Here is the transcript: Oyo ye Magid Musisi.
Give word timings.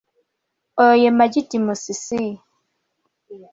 Oyo 0.81 0.95
ye 1.03 1.09
Magid 1.17 1.49
Musisi. 1.65 2.23